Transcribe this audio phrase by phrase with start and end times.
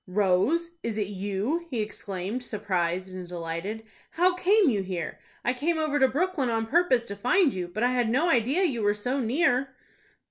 [0.07, 3.83] "Rose, is it you?" he exclaimed, surprised and delighted.
[4.09, 5.19] "How came you here?
[5.45, 8.63] I came over to Brooklyn on purpose to find you; but I had no idea
[8.63, 9.75] you were so near."